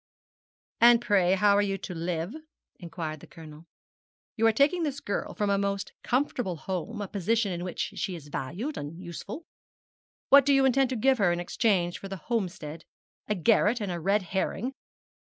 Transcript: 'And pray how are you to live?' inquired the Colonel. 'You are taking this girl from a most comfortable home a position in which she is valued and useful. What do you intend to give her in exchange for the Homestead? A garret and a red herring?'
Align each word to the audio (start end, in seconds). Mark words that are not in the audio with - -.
'And 0.79 0.99
pray 0.99 1.33
how 1.33 1.55
are 1.55 1.61
you 1.61 1.77
to 1.77 1.93
live?' 1.93 2.33
inquired 2.79 3.19
the 3.19 3.27
Colonel. 3.27 3.67
'You 4.35 4.47
are 4.47 4.51
taking 4.51 4.81
this 4.81 4.99
girl 4.99 5.35
from 5.35 5.51
a 5.51 5.59
most 5.59 5.93
comfortable 6.01 6.55
home 6.55 7.03
a 7.03 7.07
position 7.07 7.51
in 7.51 7.63
which 7.63 7.91
she 7.97 8.15
is 8.15 8.29
valued 8.29 8.79
and 8.79 8.97
useful. 8.99 9.45
What 10.29 10.43
do 10.43 10.55
you 10.55 10.65
intend 10.65 10.89
to 10.89 10.95
give 10.95 11.19
her 11.19 11.31
in 11.31 11.39
exchange 11.39 11.99
for 11.99 12.07
the 12.07 12.17
Homestead? 12.17 12.83
A 13.27 13.35
garret 13.35 13.79
and 13.79 13.91
a 13.91 13.99
red 13.99 14.23
herring?' 14.23 14.73